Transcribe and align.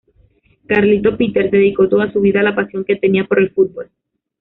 Carlito 0.65 1.15
Peters 1.15 1.51
dedicó 1.51 1.87
toda 1.87 2.11
su 2.11 2.21
vida 2.21 2.39
a 2.39 2.43
la 2.43 2.55
pasión 2.55 2.83
que 2.83 2.95
tenía 2.95 3.27
por 3.27 3.37
el 3.39 3.51
fútbol. 3.51 3.91